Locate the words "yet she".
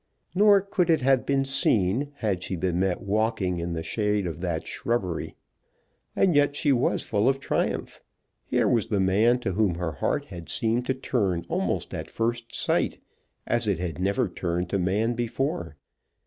6.35-6.71